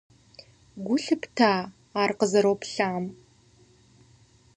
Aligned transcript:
Гу 0.85 0.95
лъыпта 1.03 1.51
ар 2.01 2.11
къызэроплъам? 2.17 3.05